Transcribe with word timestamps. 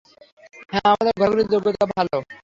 হ্যাঁ, 0.71 0.87
আমাদের 0.87 1.13
ঘোরাঘুরির 1.17 1.47
যোগ্যতা 1.53 1.83
ভালো। 1.93 2.17